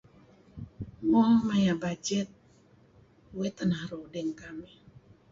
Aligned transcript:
Mo 1.09 1.21
yu 1.65 1.73
bajet 1.81 2.29
uih 3.37 3.51
teh 3.55 3.67
naru' 3.71 4.09
dih 4.11 4.25
ngen 4.29 4.37
kamih. 4.39 4.75